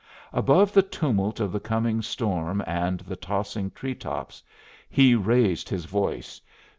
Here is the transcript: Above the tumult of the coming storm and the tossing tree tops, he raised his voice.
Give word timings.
Above 0.33 0.71
the 0.73 0.81
tumult 0.81 1.39
of 1.39 1.51
the 1.51 1.59
coming 1.59 2.01
storm 2.01 2.63
and 2.65 3.01
the 3.01 3.15
tossing 3.15 3.69
tree 3.69 3.93
tops, 3.93 4.41
he 4.89 5.13
raised 5.13 5.69
his 5.69 5.85
voice. 5.85 6.41